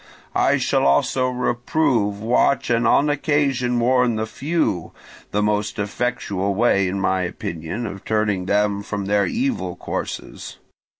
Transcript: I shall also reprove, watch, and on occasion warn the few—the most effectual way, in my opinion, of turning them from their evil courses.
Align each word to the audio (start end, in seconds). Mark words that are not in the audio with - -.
I 0.33 0.57
shall 0.57 0.87
also 0.87 1.29
reprove, 1.29 2.19
watch, 2.21 2.71
and 2.71 2.87
on 2.87 3.07
occasion 3.07 3.79
warn 3.79 4.15
the 4.15 4.25
few—the 4.25 5.43
most 5.43 5.77
effectual 5.77 6.55
way, 6.55 6.87
in 6.87 6.99
my 6.99 7.21
opinion, 7.21 7.85
of 7.85 8.03
turning 8.03 8.47
them 8.47 8.81
from 8.81 9.05
their 9.05 9.27
evil 9.27 9.75
courses. 9.75 10.57